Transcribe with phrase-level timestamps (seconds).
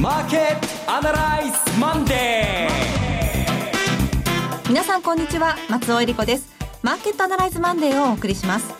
[0.00, 4.68] マーケットアナライズマンデー。
[4.70, 6.48] 皆さんこんにちは松尾英里子です。
[6.82, 8.72] マーケットアナライズマンデーをお送りします。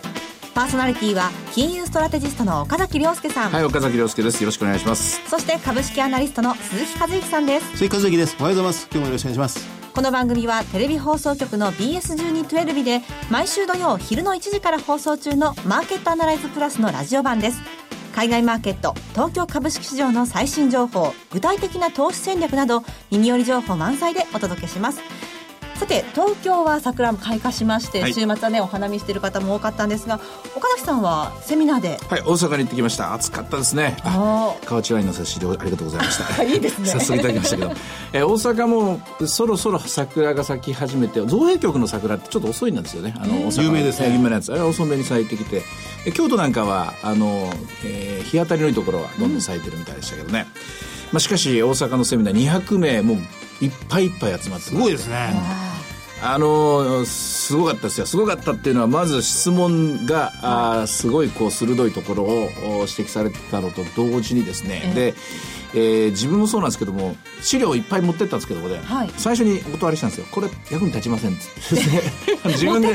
[0.55, 3.51] パーソナリティは金融ストラテジストの岡崎良介さん。
[3.51, 4.41] はい岡崎良介です。
[4.41, 5.21] よろしくお願いします。
[5.29, 7.77] そして株式アナリストの鈴木一之さんです。
[7.77, 8.35] 鈴木一之です。
[8.39, 8.87] おはようございます。
[8.91, 9.81] 今日もよろしくお願いします。
[9.93, 17.59] この番組はテレビ放送局の BS1212 で毎週土曜昼の1時から放送中のマーケットアナライズプラスのラジオ版です
[18.13, 24.99] 海外マーケット東京株式市場の最新情報具体的な投資戦略など耳寄り情報満載でお届けします。
[25.81, 30.19] さて東京は桜も開花しまして、はい、週末はねお花見している方も多かったんですが
[30.55, 31.97] 岡崎さんはセミナーで？
[32.07, 33.15] はい大阪に行ってきました。
[33.15, 33.97] 暑かったですね。
[34.03, 36.43] 河内ワインの差し入れありがとうございました。
[36.45, 36.87] いいですね。
[36.87, 37.71] 早速いただきましたけど、
[38.13, 43.15] え大阪もそろそろ桜が咲き始めて造幣局の桜ってちょっと遅いんですよね。
[43.17, 44.13] あの有名ですね。
[44.13, 44.53] 有名なやつ。
[44.53, 45.63] あれ遅めに咲いてきて。
[46.13, 47.51] 京都なんかはあの、
[47.83, 50.45] えー、日当たりのいいところはどんどん咲いてるみたいでしたけどね、うん、
[51.13, 53.17] まあ、しかし大阪のセミナー200名もう
[53.63, 55.70] いっぱいいっぱい集まってすごいですね
[56.23, 58.05] あのすごかったですよ。
[58.05, 60.31] すごかったっていうのはまず質問が
[60.81, 62.27] あすごいこう鋭いところを
[62.81, 65.15] 指摘されてたのと同時にですね、で、
[65.73, 70.27] えー、自分もそうなんですけども資料をいっぱい持ってったんですけどもね、はい、最初にお断りしたんですよ。
[70.31, 72.49] これ役に立ちませんっって。
[72.49, 72.87] 自分で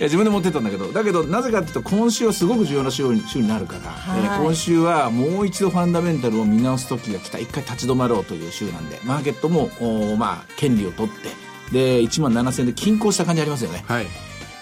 [0.00, 0.92] 自分で持ってったんだけど。
[0.92, 7.38] だけどなぜかっていうと今週はすごく重要な週に週になるから、はい、えー、今週はもう一度ファンダメンタルを見直す時が来た。
[7.38, 8.98] 一回立ち止まろうという週なんで。
[9.04, 13.84] マーケットもおまあ権利を取ってで1万7000円で均衡した感じありますよね。
[13.86, 14.06] はい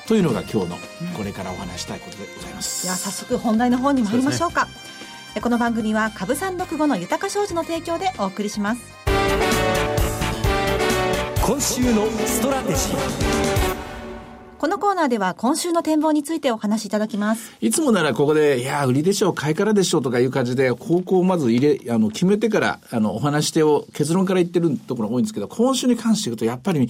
[0.09, 0.77] というのが今日の
[1.17, 2.83] これからお話したいことでございます。
[2.83, 4.67] では早速本題の方に参りましょうか。
[5.33, 8.83] うね、この番組は株三六五の豊か商事の提供でお送りします。
[11.41, 13.42] 今週のストラテジー。
[14.63, 17.53] このコーナーでは今週の展望についてお話しいただきます。
[17.61, 26.89] いつもならここで、いや、売りでしょう、買いからでしょうとかいう感じで、方向をまず入れ、あの、決めてから、あの、お話してを、結論から言ってるところが多いんですけど、今週に関して言うと、やっぱり、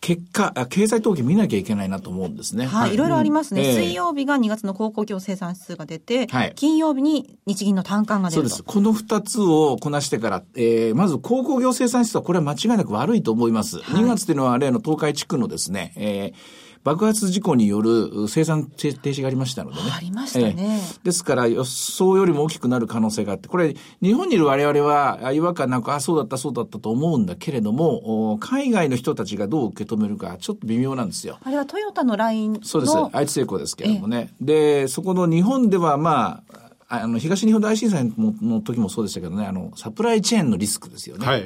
[0.00, 2.66] 結果、経済統計見なきゃいけないなと思うんですね。
[2.66, 3.60] はい、いろいろありますね。
[3.60, 8.62] うん、水曜日が2月の鉱工業生産指数が出て、はい、金曜日に日銀の単価が出るそうです。
[8.64, 13.78] この2つをこなしてから、えー、まず鉱工業生産指数はこれは間違いなく悪いと思います。
[13.78, 19.82] はい、2月というのは例の東海地区のですね、えー爆発事故による生産停止がありましたのでね。
[19.90, 31.38] ありましたね、えー、ですから予想よりも大きくなる可能性があって、これ日本にいる我々は違和感なく、あ、そうだったそうだったと思うんだけれども、海外の人たちがどう受け止めるかちょっと微妙なんですよ。
[31.42, 32.94] あれはトヨタのラインそうです。
[33.12, 34.28] 愛知成功ですけれどもね。
[34.40, 36.42] えー、で、そこの日本ではま
[36.88, 41.26] あ、あの、東日本大震災の時もそうでしたけどね、あの、サプライチェーンのリスクですよね。
[41.26, 41.44] はい。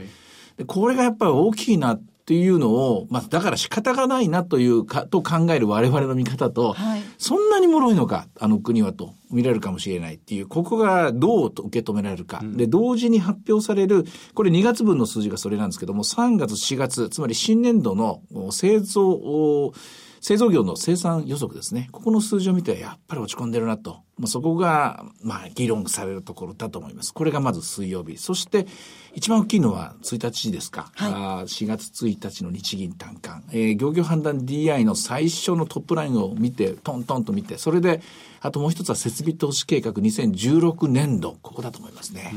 [0.59, 1.99] でこれがやっぱり大きいな
[2.29, 12.41] っていうのを、まあ、だから仕方がないなというか、と考える我々の見方と、はい、そんなに脆いのか、あの国はと見られるかもしれないっていう、ここがどう受け止められるか。
[12.43, 19.73] うん、で、同時に発表される、これ2月分の数字がそれなんですけども、3月、4月、つまり新年度の製造、
[20.21, 21.89] 製造業の生産予測ですね。
[21.93, 24.03] ここの数字を見て、やっぱり落ち込んでるなと。
[24.19, 27.15] まあ、そこが、まあ、議論されるところだと思います。
[27.15, 28.17] これがまず水曜日。
[28.19, 28.67] そして、
[29.15, 30.91] 一番大きいのは1日ですか。
[30.95, 33.45] はい、あ4月1日の日銀短観。
[33.53, 38.03] えー、業業判断 DI の最初のトップラインを見て、トントンと見て、それで、
[38.41, 41.37] あともう一つは設備投資計画2016年度。
[41.43, 42.33] ここだと思いますね。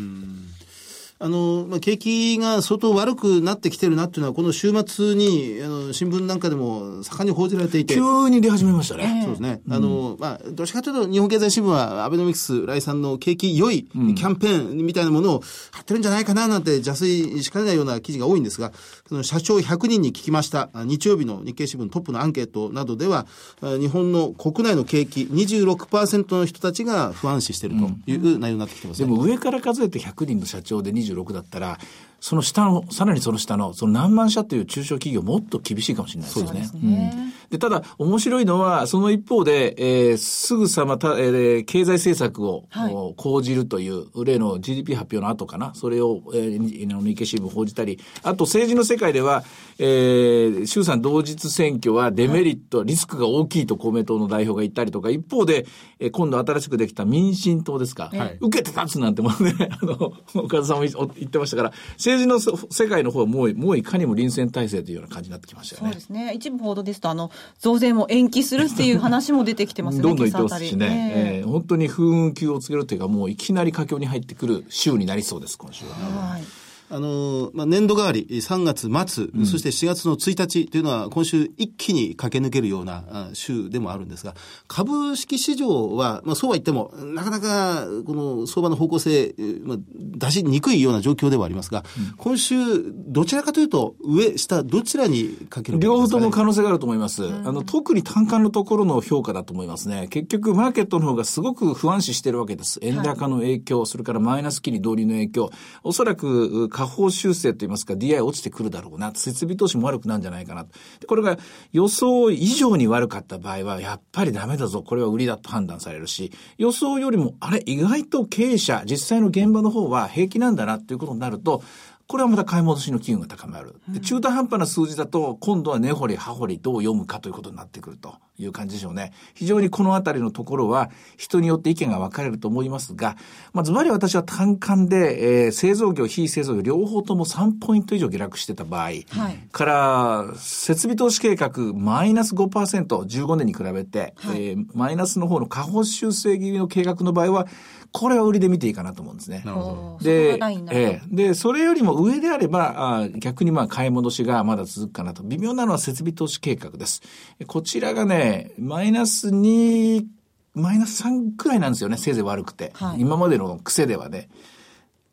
[1.24, 7.94] あの、まあ、景気が相当悪くなってきてるなっていうのは、この週末に、あの、新聞なんかでも盛んに報じられていて。
[7.94, 9.22] 急に出始めましたね。
[9.24, 9.62] そうですね。
[9.70, 18.72] あの、まあ、どっちかというと、日本経済新聞は、アベノミクス来産の景気良いキャンペーンみたいなものを貼ってるんじゃないかななんて邪推しかねないような記事が多いんですが、
[19.08, 23.28] その社長100人に聞きました、日曜日の日経新聞トップのアンケートなどでは、
[23.62, 31.78] 日本の国内の景気26%の人たちが不安視しているという内容になってきてます、ねうん、でも上から数えて100人の社長で26 6だったら、
[32.22, 36.48] その下の、さらにその下の、その何万社という中小企業もっと厳しいかもしれないですね。
[36.48, 37.14] そうですね。
[37.16, 37.34] うん。
[37.50, 49.44] で、ただ、面白いのは、その一方で、えー、すぐさまた、えー、経済政策を、はい、講じるという、例の GDP 発表の後かな、それを、えー、日経新聞報じたり、あと政治の世界では、
[49.80, 55.66] えー、衆参同日選挙はデメリット、はい、リスクが大きいと公明党の代表が言ったりとか、一方で、
[56.00, 61.74] えー、今度新しくできた民進党ですか、はい、受けて立つなんてもね、 あの、岡田さんも言ってましたから、
[62.18, 65.90] 政治の世界の方はもう、もういかにも臨戦態勢というような感じになってきましたよね。
[65.90, 66.34] そうですね。
[66.34, 70.04] 一部報道ですと、あの、増税も延期するっていう話も出てきてますね。
[70.04, 71.14] どんどん言ってますしね。
[71.16, 75.92] えー、えー、本当に風雲急をつけるというか、もういきなり佳境に入ってくる週になりそうです、今週は。
[76.30, 76.44] はい。
[76.92, 84.36] あの、まあ、年度代わり、3月末、うん、そして4月の1日というのは、今週一気に駆け抜けるような週でもあるんですが、
[84.68, 89.34] 株式市場は、まあ、そうは言っても、なかなか、この相場の方向性、
[89.64, 92.56] まあ、出しにくいような状況ではありますが、うん、今週、
[92.94, 97.26] どちらかというと、上、下、どちらにかける、ね、両方とも可能性があると思います。
[97.26, 100.08] あの、特に単価のところの評価だと思いますね。
[100.10, 102.80] 結局、マーケットの方がすごく不安視してるわけです。
[102.82, 105.52] 円高の影響、はい、それからマイナス金利導入の影響、
[105.84, 110.66] おそらく、下方修正といいますか、DI 落ちてくるだろうな、設備投資も悪くなんじゃないかな。
[111.08, 111.38] これが
[111.72, 121.64] 予想以上に悪かった場合は、やっぱりダメだぞ、これは売りだと判断されるし、予想よりも、あれ、意外と経営者、実際の現場の方は平気なんだなっていうことになると、
[122.08, 123.76] これはまた買い戻しの機運が高まる。
[123.88, 129.12] で中途半端な数字だと、今度は根掘り葉掘りどう読むかということになってくるという感じでしょうね。
[129.34, 133.16] 非常にこのあたりのところは人によって意見が分かれると思いますが、
[133.54, 139.04] まあ、ズバリ私は単管で、えー、製造業、非製造業両方とも3ポイント以上下落してた場合、はい、
[139.52, 147.48] から、設備投資計画マイナス5%、15年に比べて、はい、えー、マイナスの方の下方修正気味の計画の場合は、
[147.94, 149.44] これは売りで見ていいかなと思うんですね。
[149.46, 150.04] なるほど。
[150.04, 150.36] で、
[150.72, 155.24] えー、で、それよりも上であれば、あ逆にまあ買い戻しがまだ続くかなと。
[155.24, 157.02] 微妙なのは設備投資計画です。
[157.48, 158.21] こちらがね、
[158.58, 160.06] マイナス2、
[160.54, 162.72] マイナス3くらいなんですよね、せいぜい悪くて。
[162.76, 164.30] はい、今までの癖ではね。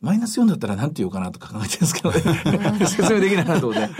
[0.00, 2.20] マイナス4だったら何て言おうかなと考えてるんですけどね。
[2.87, 3.90] 説明できないなと思って。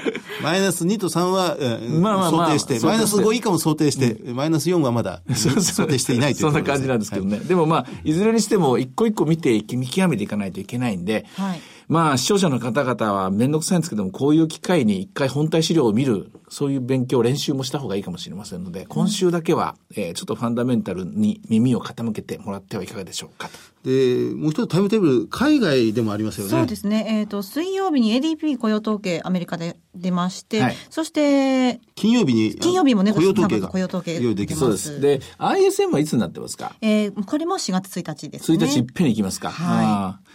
[0.43, 1.57] マイナス2と3は、
[2.01, 7.39] まあまあまあ、想定して、マイナス5以下も想定して、うん、マイナス4はまだ想定していないというそんな感じなんですけどね。
[7.39, 23.59] はい、でもまあ、いずれにしても一個一個見て、見極めていかないといけないんで、はいまあ、視聴者の方々はめんどくさいんですけども、こういう機会に一回本体資料を見る、そういう勉強、練習もした方がいいかもしれませんので、今週だけは、えー、ちょっとファンダメンタルに耳を傾けてもらってはいかがでしょうかと。
[23.89, 26.51] で、もう一つタイムテーブル、海外でもありますよね。
[26.51, 27.07] そうですね。
[27.09, 33.69] えっ、ー、と、水曜日に ADP 雇用統計、アメリカで出まして、はい、そして、金曜日に、金曜日もね、雇用統計が。
[33.69, 34.61] 雇用統計できます。
[34.61, 35.01] そうです。
[35.01, 36.75] で、ISM はいつになってますか？
[36.83, 38.59] えー、これも4月1日ですね。
[38.59, 39.51] 1日いっぺんに行きますか。
[39.51, 40.28] はい。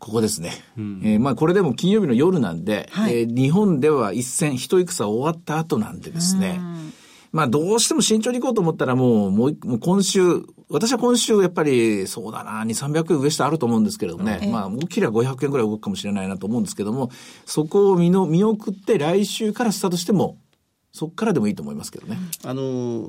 [0.00, 0.52] ここですね。
[0.78, 6.58] うん、えー、まあこれでも金曜日の夜なんで、はい、えー、日本では一戦一戦終わった後なんでですね、
[7.32, 17.10] まあどうしても慎重に行こうと思ったらもう、もうもう今週、私は今週やっぱりそうだな、2、300円上下あると思うんですけれどもね、まあ大きりゃ500円ぐらい動くかもしれないなと思うんですけども、
[17.44, 20.38] そこを見の見送って来週からスタートしても
[20.92, 22.18] そこからでもいいと思いますけどね。
[22.44, 23.08] あの、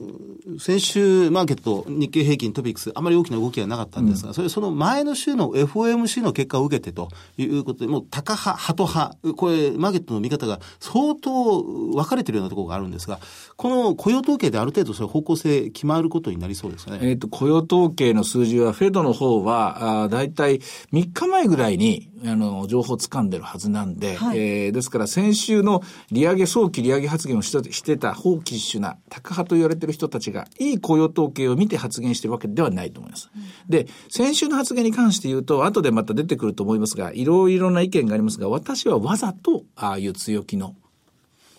[0.60, 13.20] 先週マーケット、日経平均トピックス、あまり大きな動きはなかったんですが、うん、それその前の週の FOMC の結果を受けてということで、もう高派、ハト派、これ、マーケットの見方が相当分かれてるようなところがあるんですが、
[13.56, 17.00] この雇用統計である程度それ方向性決まることになりそうですかね。
[17.02, 25.82] えっ、と、雇用統計の数字は、フェドの方は、あだいたい3日前ぐらいに、あの、情報を掴んでるはずなんで、はい、えー、ですから先週の
[26.12, 33.30] 利上げ、早期利上げ発言をしてしてた法規主な、高派と言われてる人たちが、いい雇用統計を見て発言してるわけではないと思います。
[33.36, 40.76] うん、で、先週の発言に関して言うと、後でまた出てくると思いますが、いろいろな意見がありますが、私はわざと、ああいう強気の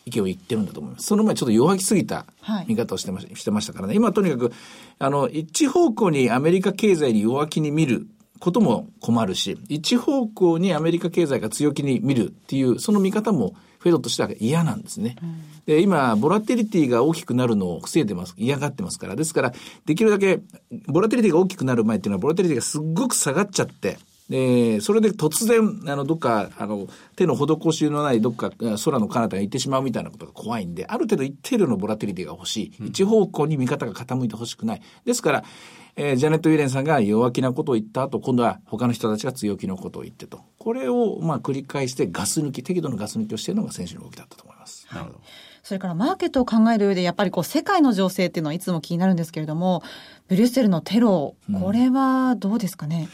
[0.05, 1.07] 意見を言ってるんだと思います。
[1.07, 2.27] その前ちょっと弱気すぎた
[2.67, 3.95] 見方をしてまし,、してましたからね。
[3.95, 4.53] 今とにかく、
[4.99, 8.07] あの、一方向にアメリカ経済に弱気に見る
[8.41, 15.17] ことも困るし、一方向にアメリカ経済が強気に見るっていう、その見方もフェドとしては嫌なんですね。
[15.21, 19.17] うん、で、今、ボラティリティが大きくなるのを防いでます、嫌がってますから。
[19.17, 19.53] ですから、
[19.87, 20.41] できるだけ、
[20.87, 28.53] ボラティリティが大きくなる前っていうのは、ボラティリティがすっごく下がっちゃって、で、それで突然、あの、どっか、あの、手の施しのないどっか
[28.85, 32.87] 空の彼方が行ってしまうみたいなことが怖いんで、ある程度一定量のボラティリティが欲しい。
[32.87, 34.83] 一方向に見方が傾いてほしくない。
[35.05, 35.45] ですから、
[35.95, 40.41] えー、ジャネット・イレンさんが弱気なことを言った後、今度は他の人たちが強気のことを言ってと。
[40.59, 44.87] これを、まあ、繰り返してガス抜き、適度なガス抜きをしているのが選手の動きだったと思います。
[44.91, 45.21] なるほど。
[45.63, 49.83] それからマーケットを考える上で、やっぱりこう、世界の情勢っていうのはいつも気になるんですけれども、
[50.29, 53.09] ブリュッセルのテロ、これはどうですかね、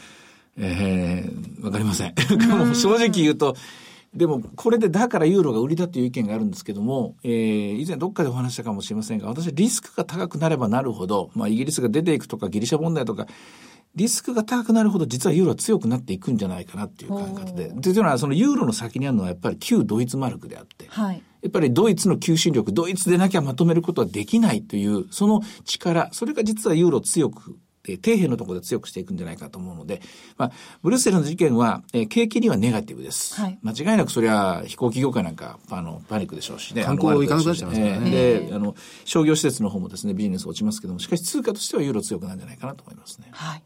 [0.56, 2.14] うん、ええー、わかりません。
[2.74, 3.56] 正直言うと、
[4.14, 13.26] でも、これでだからユーロが売りだという意見があるんですけども、えー、以前どっかでお話したかもしれませんが、私はリスクが高くなればなるほど、まあ、イギリスが出ていくとか、ギリシャ問題とか、
[13.94, 17.70] リスクが高くなるほど実はユーロは強くなっていくんじゃないかなっていう感覚で。
[17.70, 27.58] というのは、そのユーロの先にあるのはやっぱり旧ドイツマルクであって、はい、やっぱりドイツの求心力、ドイツでなきゃまとめることはできないという、その力、それが実はユーロを強く
[27.92, 30.00] え底辺のところで強くしていくんじゃないかと思うので、
[30.36, 30.52] まあ、
[30.82, 33.40] ブルッセルの事件は、えー、景気にはネガティブです。
[33.40, 36.84] はい、間違いなくそれは飛行機業界なんか、あの、パニックでしょうしね。
[36.84, 38.10] 観光行かなくなっちゃいますからね。
[38.10, 43.28] で、あの、商業施設の方もですね、ビジネス落ちますけども、しかし通貨としてはユーロ強くなるんじゃないかなと思いますね。
[43.32, 43.62] はい。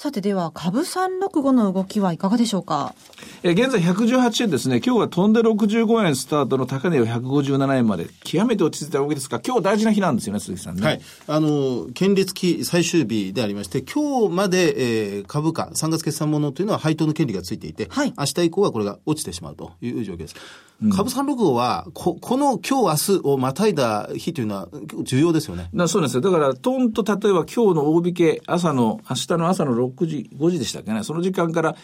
[0.00, 2.94] さてでは、株365の動きはいかがでしょうか？
[3.42, 4.76] え現在118円ですね。
[4.76, 10.86] 今日は飛んで65円スタートの高値を157円まで、極めて落ち着いた動きですが、今日大事な日なんですよね、鈴木さんね。
[10.86, 11.00] はい。
[11.26, 20.36] あの、県立期最終日でありまして、今日まで、えー、株価、3月決算ものというのは配当の権利がついていて、はい、明日以降はこれが落ちてしまうという状況です。
[20.82, 24.68] うん、株365は、こ、この今日明日をまたいだ日というのは
[25.02, 25.70] 重要ですよね。
[25.88, 26.20] そうなんですよ。
[26.20, 31.76] だから、トンと例えば今日の大引け、朝の、明日の朝の6時、5時でしたっけね、その時間から、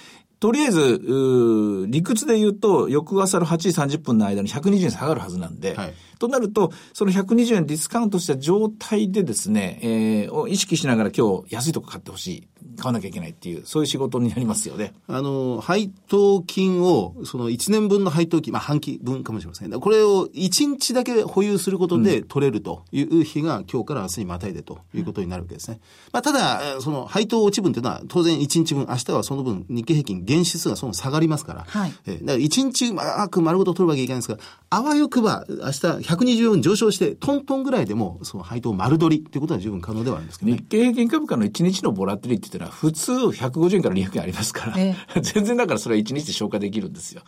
[0.45, 12.49] とりあえず、理屈で言うと、翌朝の8時30分の間に120円下がるはずなんで、はい、となると、その120円ディスカウントした状態でですね、えー、を意識しながら今日安いとこ買ってほしい。
[12.75, 14.93] 買わなきゃいけないっていう、そういう仕事になりますよね。
[15.09, 19.71] あの、配当金を、その1年分の配当金、まあ半期分かもしれません。
[19.71, 25.81] これを1日だけ保有することで取れるという日が今日から明日にまたいでということになるわけですね。
[26.13, 34.39] まあただ、その配当落ち分というのは当然1日分、明日はその分日経平均原指数がその下がりますから、はい、えだから1日うまく丸ごと取るわけいかないんですが、
[34.71, 47.23] あわよくば明日124上昇してトントンぐらいでもその配当丸取りということは十分可能ではあるんですけど、ね、日経平均株価の1日のボラティリティというのは普通150円から200円ありますから、えー、全然だからそれは1日で消化できるんですよ。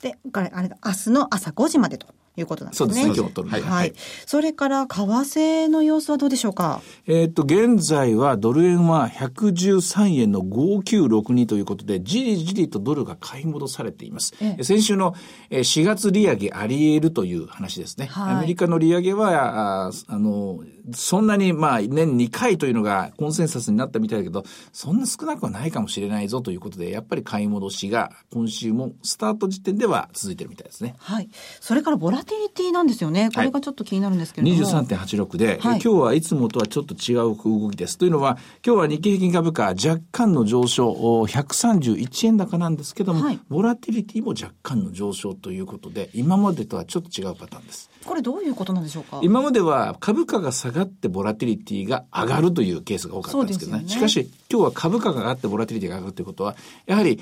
[0.00, 2.06] で、あれ、明日の朝5時までと。
[2.40, 2.92] いうことなんですね。
[2.92, 3.92] そうですね、今日取る、はい、はい。
[4.26, 6.80] それから、為替の様子はどうでしょうか？
[7.06, 14.34] えっと、現在はドル円は113円の5962ということで、じりじりとドルが買い戻されています。
[14.40, 15.14] ええ、先週の
[15.50, 18.06] 4月利上げあり得るという話ですね。
[18.06, 20.60] はい、アメリカの利上げは、ああの、
[20.94, 30.94] そんなに、まあ、年2回というのがコンセンサスになったみたいだけど、そんな少なくはないかもしれないぞということで、やっぱり買い戻しが今週もスタート時点では続いてるみたいですね。
[30.98, 31.28] はい。
[31.60, 33.30] それからボラティリティなんですよね。
[33.34, 34.64] これがちょっと気になるんですけれども。
[34.64, 37.98] はい、23.86で、はい、今日はいつもとはちょっと違う動きです。
[37.98, 47.90] というのは、今日は日経平均株価若干の上昇、131円高なんですけども、はい、ボラティリティも若干の上昇ということで、今までとはちょっと違うパターンです。
[48.04, 49.20] これどういうことなんでしょうか？
[49.22, 53.82] 今までは株価が下がってボラティリティが上がるというケースが多かったんですけどね。
[53.84, 56.56] ねしかし、今日は株価が上がってボラティリティが上がるということは、
[56.86, 57.20] やはり、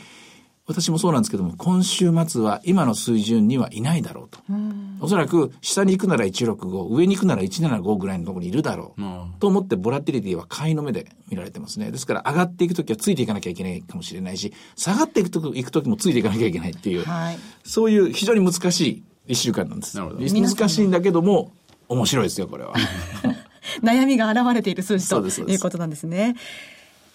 [0.66, 4.40] 私もそうなんですけども、今週末は今の水準にはいないだろうと。
[4.50, 4.52] う
[5.00, 9.00] おそらく下に行くなら165、上に行くなら175ぐらいのところにいるだろう。
[9.38, 11.92] と思ってボラティリティは買いの目で見られてますね。
[11.92, 19.96] ですから上がっていくときはついていかなきゃいけないかもしれないし、下がっていくと行くときもついていかなきゃいけないっていう、はい、そういう非常に難しい一週間なんです。
[19.99, 21.52] 難しいんだけども、
[21.88, 22.75] 面白いですよ、これは。
[23.82, 26.35] 悩みが現れている数字ということなんですね。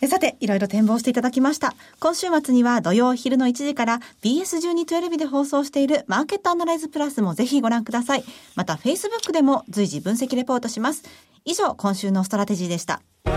[0.08, 1.76] さて、いろいろ展望していただきました。
[2.00, 8.24] 今週末には土曜昼の1時から BS1212 で放送しているマーケットアナライズプラスもぜひご覧ください。
[8.56, 11.04] また Facebook でも随時分析レポートします。
[11.46, 13.02] 以上、今週のストラテジーでした。
[13.26, 13.32] マ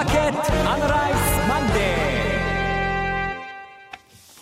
[0.00, 1.18] ーケットアナライズ
[1.48, 2.04] マンデー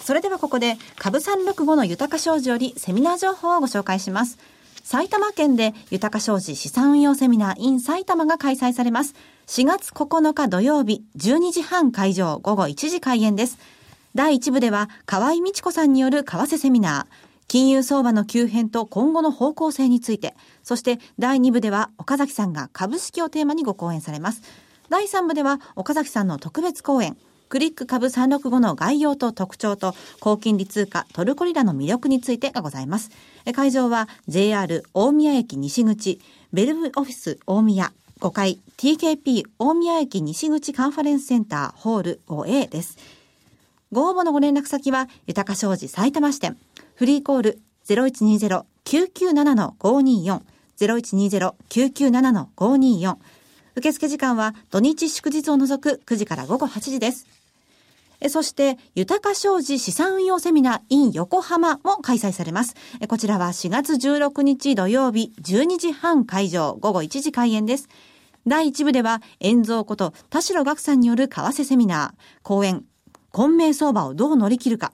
[0.02, 4.38] それではここで株365の豊商事よりセミナー情報をご紹介します。
[4.83, 9.15] 埼玉県で豊か商事資産運用セミナー in 埼玉が開催されます。
[9.47, 13.59] 4月9日土曜日12時半会場午後1時開演です。
[14.15, 17.15] 第1部では河合美智子さんによる為替セミナー、
[17.49, 24.43] 金融相場の急変と今後の方向性について、そして第2部では岡崎さんが株式をテーマにご講演されます。
[24.89, 27.17] 第3部では岡崎さんの特別講演、
[27.49, 33.11] クリック株365の概要と特徴と高金利通貨トルコリラの魅力についてがございます。
[33.51, 36.21] 会場は JR 大宮駅西口、
[36.53, 42.99] ベルブオフィス大宮5階 TKP 大宮駅西口カンファレンスセンターホール 5A です。
[43.91, 46.57] ご応募のご連絡先は、豊か商事埼玉支店、
[46.95, 50.41] フリーコール0120-997-524、
[50.79, 53.17] 0120-997-524、
[53.75, 57.42] 受付時間は土日祝日を除く9時から午後8時です。
[58.29, 62.75] そして、豊か商事資産運用セミナー in 横浜も開催されます。
[63.09, 67.88] こちらは4月16日土曜日12時半会場、午後1時開演です。
[68.47, 72.85] 第1部では、遠蔵こと田代岳さんによる為替セミナー、講演、
[73.31, 74.93] 混迷相場をどう乗り切るか。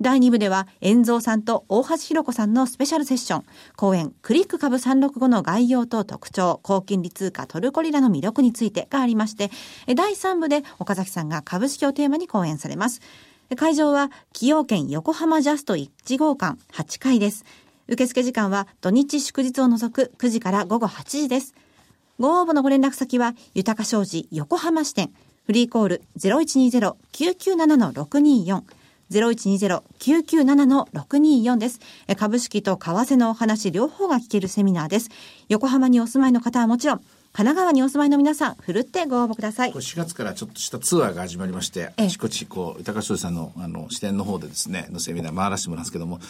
[0.00, 3.44] 第2部では、遠蔵さんと大橋弘子さんのスペシャルセッション、
[3.76, 9.50] 講演、クリック株365の概要と特徴、高金利通貨トルコリラの魅力についてがありまして、
[9.94, 13.00] 第3部で岡崎さんが株式をテーマに講演されます。
[13.56, 17.44] 会場は、崎陽軒横浜ジャスト1号館8階です。
[17.86, 21.54] 受付時間は土日祝日を除く9時から午後8時です。
[22.18, 25.12] ご応募のご連絡先は、豊か商事横浜支店、
[25.46, 28.62] フリーコール0120-997-624、
[29.14, 31.80] 0120-997-624です。
[32.16, 35.10] 株式と為替のお話両方が聞けるセミナーです。
[35.48, 37.00] 横浜にお住まいの方はもちろん、
[37.36, 39.72] 神奈川にお住まいの皆さん、ふるってご応募ください。
[39.72, 46.20] これ4月からちょっとしたツアーが始まりまして、あちこち、こう、高橋さんの、あの、支店の方でですね、のセミナー回らせてもらうんですけども、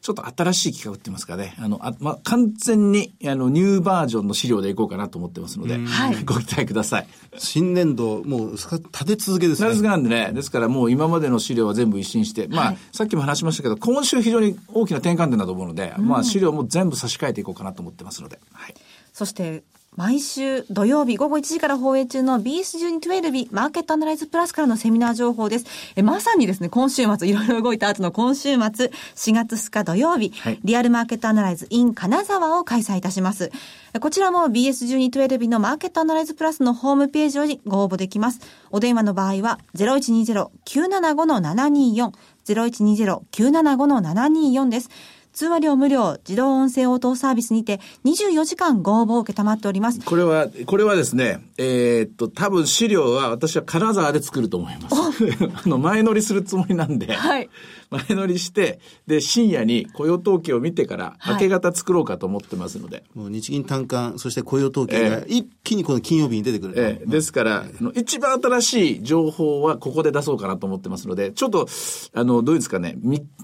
[0.00, 7.06] ちょっと新しい企画って言いますかね、あの、あま完全に、あの、ニューバージョンの資料でいこうかなと思ってますので、はい、ご期待ください。
[7.36, 9.68] 新年度、もう、立て続けですね。
[9.68, 18.74] 立て続けなんでね、ですからもう今までの資料は全部一新して、まあ、はい、さっきも話しましたけど、今週非常に大きな転換点だと思うので、うん、まあ、資料も全部差し替えていこうかなと思ってますので、はい。
[19.12, 19.62] そして、
[19.96, 25.66] 毎週土曜日午後1時から放映中の BS1212 マーケットアナライズプラスからのセミナー情報です。
[25.94, 28.90] えまさにですね、今週末、いろいろ動いた後の今週末、4
[29.32, 33.52] 月2日土曜日、はい、リアルマーケットアナライズ in 金沢を開催いたします。
[34.00, 38.40] こちらも BS1212 のマーケットアナライズプラスのホームページよりご応募できます。
[38.72, 42.10] お電話の場合は0120-975-724、
[42.46, 44.90] 0120-975-724です。
[45.34, 50.00] 通話料無料自動音声応答サービスにて24時間ご応募を受けたまっております。
[50.00, 54.94] これは、これはですね、えー、っと、多分資料は私は金沢で作ると思います。
[55.66, 57.50] あの、前乗りするつもりなんで、はい、
[57.90, 63.02] 前乗りして、で、深夜に雇用統計を見てから、明け方作ろうかと思ってますので。
[63.14, 66.74] もう日銀短観、そして雇用統計が一気にこの金曜日に出てくる。
[66.76, 67.64] えー、ですから、
[67.94, 71.66] 一番新しい情報はここで出そうかなと思ってますので、ちょっと、
[72.12, 72.96] あの、どうですかね、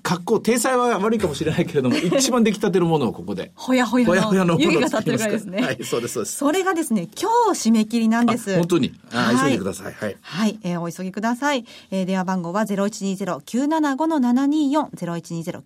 [0.02, 3.52] 格好、体裁は悪いかもしれないけれども、 一番出来たてるものをここで。
[3.54, 4.12] ほやほやの。
[4.12, 5.62] ほやほやの湯気が立ってるからですね。
[5.62, 6.36] はい、そうです、そうです。
[6.36, 8.54] それがですね、今日締め切りなんです。
[8.56, 8.92] 本当に？
[9.12, 9.92] あ、急いでください。
[9.92, 10.16] はい。
[10.20, 11.64] はい、えー、お急ぎください。
[11.90, 14.90] えー、電話番号は0120-975-724、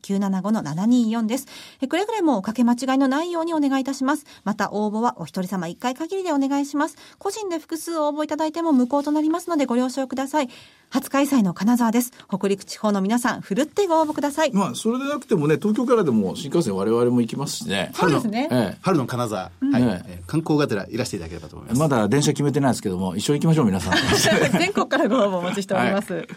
[0.02, 1.47] 0120-975-724です。
[1.80, 4.25] えー、くれぐれもおかけ間違いのないようにお願いいたします。
[4.44, 6.97] また、応募はお一人様一回限りでお願いします。
[7.18, 10.49] 個人で複数応募いただいても無効となりますのでご了承ください。
[10.94, 12.12] 初開催の金沢です。
[12.28, 14.52] 北陸地方の皆さん、ふるってご応募ください。
[14.52, 17.90] まあ、それでなくてもね、東京からでも新幹線我々も行きますしね。
[17.94, 18.48] そうですね。
[18.48, 21.80] ええ、春の金沢、うん、はい、えー、観光がてらいらしていただければと思います。
[21.80, 23.94] まだ電車決めてないですけども、一緒に行きましょう、皆さん。
[24.56, 26.14] 全国からご応募お待ちしております。
[26.14, 26.28] はい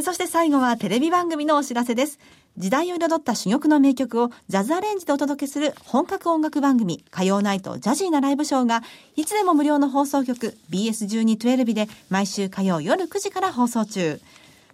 [0.00, 2.18] そして最後はテレビ番組のお知らせです。
[2.56, 8.82] 時代を彩った珠玉の名曲をジャズアレンジでお届けする本格音楽番組火曜ナイトジャジーなライブショーが
[9.16, 14.20] いつでも無料の放送局 BS1212 で毎週火曜夜9時から放送中。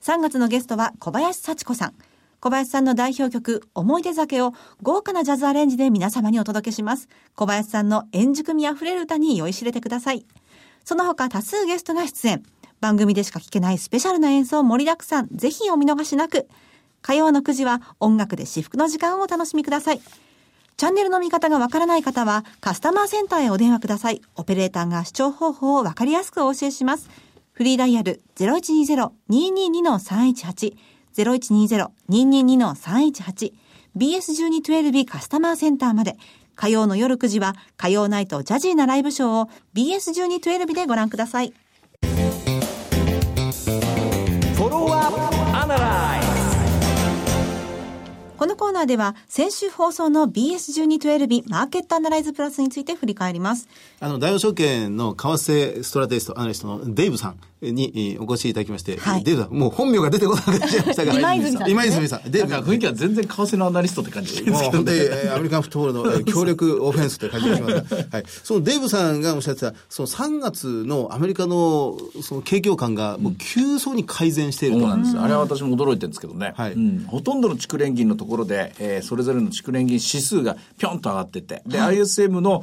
[0.02, 1.94] 3月のゲストは小林幸子さん。
[2.40, 7.09] 小林さんの代表曲、思い出酒を豪華なジャズアレンジで皆様にお届けします。
[7.35, 10.24] 小林さんの円熟味あふれる歌に酔いしれてください。
[10.85, 12.42] その他多数ゲストが出演。
[12.80, 15.28] 番組でしか聴けないスペシャルな演奏盛りだくさん。
[15.32, 16.48] ぜひお見逃しなく。
[17.02, 20.00] 火曜の9時は音楽で至福の時間をお楽しみください。
[20.76, 24.22] チャンネルの見方がわからない方はカスタマーセンターへお電話ください。
[24.36, 27.10] オペレーターが視聴方法をわかりやすくお教えします。
[27.52, 30.76] フリーダイヤル0120-222-318
[31.16, 33.52] 0120-222-318
[33.96, 36.16] BS1212 カスタマーセンターまで
[36.54, 41.52] 火曜の夜9時は火曜ナイトジャジーなライブショーを BS1212 でご覧ください。
[48.38, 53.68] このコーナーでは先週放送の BS1212 マーケットアナライズプラスについて振り返ります。
[53.98, 62.30] あの、大和証券の為替ストラテスト、アナリストのデイブさんにお越しいただきまして、はい、デイブさん、もう本名が出てこなくなっちゃいましたが、今泉さん、ね、今泉さん。
[62.30, 62.64] デイブさん。
[62.64, 65.00] 雰囲気は全然為替のアナリストって感じもう本当に、
[65.32, 67.94] アメリカンフットボールの強力オフェンスって感じがします。
[68.10, 68.24] はい。
[68.26, 75.18] そのデイブさんがおっしゃってた、その3月のアメリカのその景況感がもう急速に改善していると、うん、そうなんです。
[75.18, 76.52] あれは私も驚いてるんですけどね。
[76.56, 76.72] はい。
[76.72, 82.62] うん、ほとんどの蓄連銀のところで、えー、それぞれの蓄連銀指数がぴょんと上がってて、で、はい、ISM の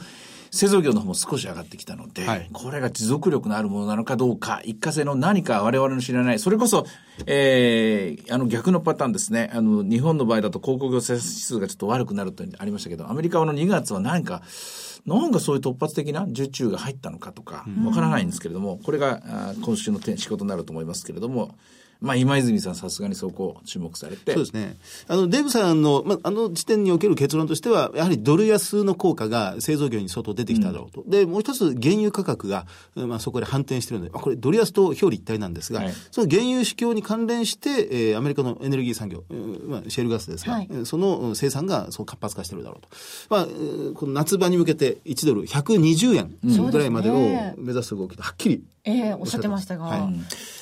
[0.55, 6.85] 製造業の方も少し上がってきたので、はい、これが持続力のあるものなのかどうか、一過性の何か我々の知らない、それこそ、
[7.25, 9.51] えー、あの逆のパターンですね。
[9.53, 14.43] あの、日本の場合だと広告業生産指数がちょっと悪くなるとありましたけど、アメリカの2月は何か、
[15.05, 21.55] なんかそういう突発的な受注が入ったのかとか、わからないんですけれども、これが今週の仕事になると思いますけれども、
[22.01, 24.33] まあ、今泉さん、さすがにそこ注目されて。
[24.33, 24.77] そうですね。
[25.07, 31.01] あの、デーブさんの、まあ、あの時点における結論としては、やはりドル安の効果が製造業に相当出てきただろうと。
[31.01, 39.23] うん、で、もう一つ、原油価格が、まあ、そこで反転してるので、これ、ドル安と表裏一体なんですが、はい、その原油市況に関連して、えー、アメリカのエネルギー産業、
[39.67, 42.89] まあ、シェールガスですが、はい、その生産がそう活発化してるだろうと。
[43.29, 43.45] まあ、
[43.95, 47.15] この夏場に向けて1ドル120円ぐらいまでを
[47.57, 49.85] 目指す動きと、はっきりええ、おっしゃってましたが。
[49.85, 50.13] はい、ま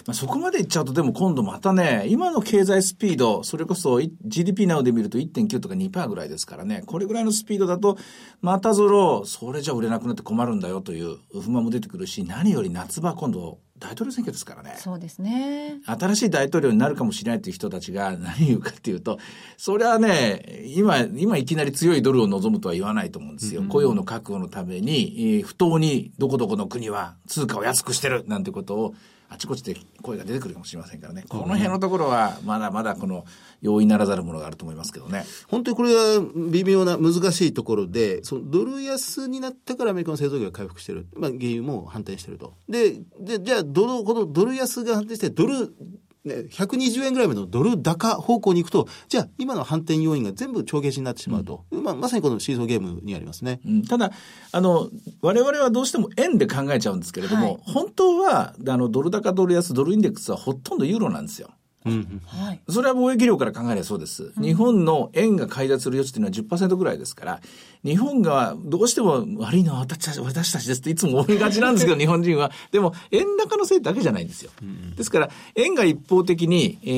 [0.07, 7.97] あ、そこまでいっちゃうと、でも今度またね、今の経済スピード、それこそ GDP などで見ると1.9とか2%ぐらいですからね、これぐらいのスピードだと、
[8.41, 14.75] またぞろ、それじゃ売れなくなって困るんだよという不満も出てくるし、何より夏場今度大統領選挙ですからね。
[14.77, 15.81] そうですね。
[15.85, 19.19] 新しい大統領になるかもしれないという人たちが 何言うかっていうと、
[19.57, 23.61] それはね、今、今いきなり強いドルを望むとは言わないと思うんですよ。
[23.61, 28.95] うん、雇用の確保のために、えー、不当にどこどこの国は通貨を安くしてるなんてことを
[29.33, 31.25] あちこちで声が出てくるかもしれませんからね。
[31.27, 33.25] この辺のところは、まだまだこの、
[33.61, 35.25] 容易ならざるものがあると思いますけどね。
[35.47, 41.07] 本当にこれは微妙な難しいところで、そのドル安になったからアメリカの製造業が回復してる。
[41.15, 42.53] まあ、原油も反転してると。
[42.69, 45.69] で、でじゃあ、ドル、このドル安が反転して、ドルね、
[46.25, 51.65] 120円ぐらいまでのドル高方向に行くと、じゃあ今の反転要因が全部帳消しになってしまうと。
[51.71, 53.59] うん、まあ、まさにこのシーソーゲームにありますね。
[53.65, 54.11] うん、ただ、
[54.51, 54.89] あの、
[55.21, 61.49] 我々はどうしても円で考えちゃうんですけれども、はい、本当は、あの、ドル高ドル安ドルインデックスはほとんどユーロなんですよ。
[61.85, 64.31] うんはい、それは貿易量から考えればそうです。
[64.39, 67.41] 日本の円が買い出する余地というのは10%ぐらいですから、
[67.83, 72.51] 日本がどうしても悪いのは私たち私たちですっていつも思いがちなんですけど、 日本人は。
[72.71, 74.51] でも、円高のせいだけじゃないんですよ。
[74.95, 76.89] ですから、円が一方的に、え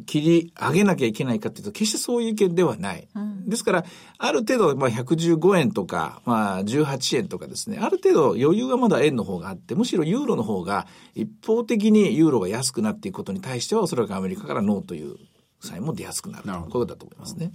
[0.00, 3.06] ー、切り上げなきゃいけないかというと、決してそういう意見ではない。
[3.46, 3.84] ですから、
[4.18, 15.16] ある程度、まあ、115円とか、まあ、18円とかですね、ある程度余裕がまだ円の方があって、むしろユーロの方が一方的にユーロが安くなっていくことに対しては、おそらくアメリカからノーという
[15.60, 16.46] 際も出やすくなる。
[16.46, 17.52] なるこういうことだと思いますね。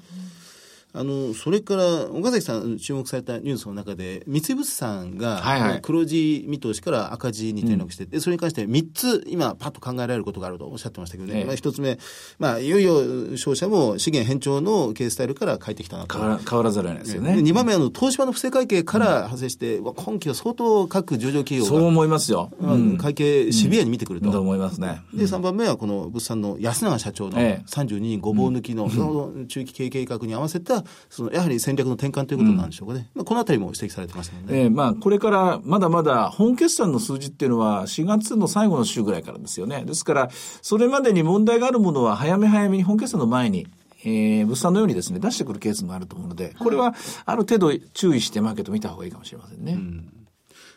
[0.98, 11.40] うんあの、それから、岡崎さん注目されたニュースの中で、三井物産が、はいはい、黒字見通しから赤字に転落して、うん、で、それに関して3つ、今、パッと考えられることがあるとおっしゃってましたけどね。
[11.40, 12.00] ええ、まあ、1つ目、
[12.40, 16.18] まあ、いよいよ商社も資源偏重の経営スタイルから変えてきたなと。
[16.18, 17.34] 変わ変わらざるを得ないですよね。
[17.34, 21.70] 2番目、あの、東芝の不正会計から派生して、うん、今期は相当各上場企業が。
[21.70, 22.50] そう思いますよ。
[22.60, 24.32] うん、会計シビアに見てくると。
[24.32, 25.02] と思いますね。
[25.14, 33.10] で、3番目は、この物産の安永社長の32人ごぼう抜きの、その中期経営計画に合わせた、その、やはり戦略の転換ということなんでしょうかね。
[33.15, 34.43] うん、このあたりも指摘されてましたね。
[34.50, 39.84] えー、まあ、これからまだまだ本決算の数字っていうのは4月の最後の週ぐらいからですよね。
[39.86, 40.30] ですから、
[40.62, 43.67] それまでに問題があるものは早め早めに本決算の前に
[44.04, 46.95] えー、物産のようにですね、出してくるケースもあると思うので、これは
[47.26, 49.73] ある程度注意してマーケット見た方がいいかもしれませんね。
[49.73, 50.13] うん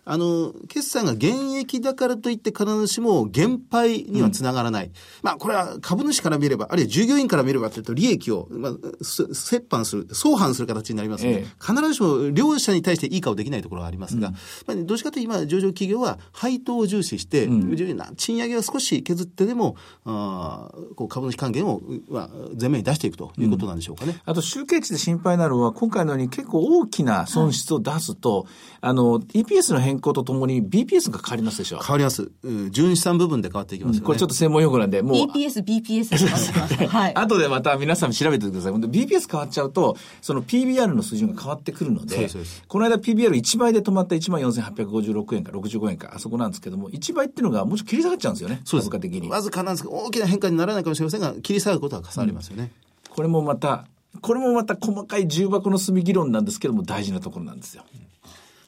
[0.05, 4.87] あの、決算が減益だからといって必ずしも減配にはつながらない。
[4.87, 14.35] うん、まあ、これは株主から見れば、あるいは従業員から見ればというと、利益を、まあ、折半する、相反する形になりますので、ええ、必ずしも両者に対していい顔できないところがありますが、うん、
[14.67, 17.77] まあ、どっちかというと今、上場企業は配当を重視して、うん、
[18.17, 24.21] 賃上げを少し削ってでも、あこう株主還元を、まあ、前面に出していくということなんでしょうかね。
[24.25, 28.47] あと、集計値で心配なのは、今回のように結構大きな損失を出すと、はい、
[28.83, 31.79] あの、EPS の変更とともに BPS が変わりますでしょ？
[31.81, 32.31] 変わります。
[32.71, 35.17] 純資産部分で変わっていきます、ねこれちょっと専門用語なんで、もう。
[35.27, 36.17] BPS、BPS
[36.87, 37.15] はい。
[37.17, 38.73] 後でまた皆さん調べてください。
[38.73, 42.29] BPS 変わっちゃうと、その PBR の水準が変わってくるので、
[42.69, 48.61] この間 PBR1 倍で止まった14,856円か65円か、あそこなんですけども、1倍っていうのがもうちょっと切り下がっちゃうんですよね。
[48.65, 48.91] そうです。
[49.01, 49.29] 的に。
[49.29, 52.71] わずかなんですけど、大きな変化にならないかもしれませんが、切り下がることは重なりますよね。
[53.09, 53.87] うん、これもまた、
[54.21, 57.85] これもまた細かい重箱の隅議論なんですけども、大事なところなんですよ。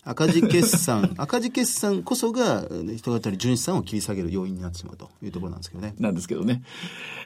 [0.05, 5.95] 赤字決算、赤字決算こそが人当たり純資産を切り下げる要因になってしまうというところなんですけどね。
[6.01, 6.63] なんですけどね。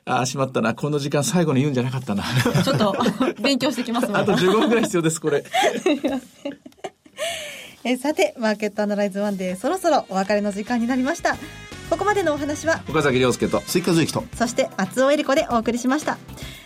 [0.05, 0.75] ああ、しまったな。
[0.75, 2.23] この時間最後に言うんじゃなかったな。
[2.63, 2.95] ちょっと
[3.41, 5.43] 勉強してきますあと15分ぐらい必要です、これ。
[7.85, 11.37] えさて、マーケットアナライズワンでそろそろお別れの時間になりました。
[11.89, 16.19] ここまでのお話は岡崎亮介と追加随とそして松尾恵理子でお送りしました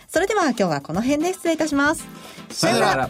[0.07, 2.07] それでは今日はこの辺で失礼いたします
[2.49, 3.09] さよなら